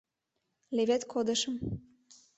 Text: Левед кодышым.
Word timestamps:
Левед 0.75 1.03
кодышым. 1.11 1.55